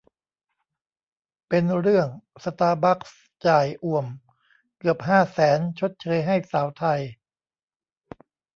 [1.49, 2.07] เป็นเรื่อง
[2.43, 4.05] สตาร์บัคส์ จ่ายอ่วม
[4.77, 7.01] เกือบ ห้า แสน ชดเชยให้สาวไทย